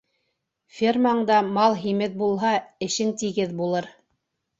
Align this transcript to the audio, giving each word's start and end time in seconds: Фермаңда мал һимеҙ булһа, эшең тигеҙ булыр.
Фермаңда 0.77 1.35
мал 1.57 1.75
һимеҙ 1.81 2.15
булһа, 2.21 2.53
эшең 2.87 3.13
тигеҙ 3.23 3.55
булыр. 3.61 3.91